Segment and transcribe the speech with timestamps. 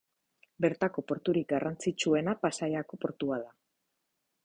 [0.65, 3.57] Bertako porturik garrantzitsuena Pasaiako portua da.